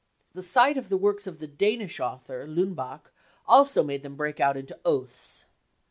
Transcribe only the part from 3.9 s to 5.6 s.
them break out into oaths.